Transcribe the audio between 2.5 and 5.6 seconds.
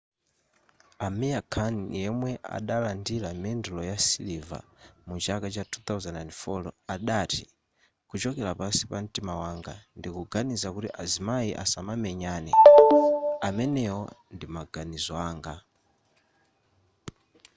adalandira mendulo ya siliva mu chaka